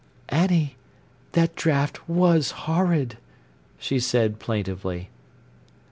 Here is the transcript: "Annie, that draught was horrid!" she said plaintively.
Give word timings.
"Annie, 0.29 0.77
that 1.33 1.55
draught 1.55 2.09
was 2.09 2.49
horrid!" 2.65 3.19
she 3.77 3.99
said 3.99 4.39
plaintively. 4.39 5.11